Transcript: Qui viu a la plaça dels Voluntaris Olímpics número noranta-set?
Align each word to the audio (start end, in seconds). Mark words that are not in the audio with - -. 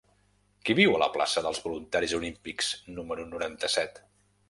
Qui 0.69 0.75
viu 0.79 0.95
a 0.95 1.01
la 1.01 1.09
plaça 1.19 1.45
dels 1.47 1.61
Voluntaris 1.67 2.17
Olímpics 2.23 2.73
número 2.99 3.31
noranta-set? 3.37 4.07